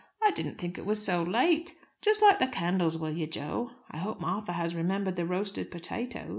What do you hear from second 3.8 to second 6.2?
I hope Martha has remembered the roasted potatoes."